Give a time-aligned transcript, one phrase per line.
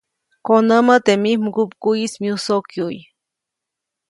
[0.45, 2.99] Konämä teʼ mij mgupkuʼyis myusokyuʼy.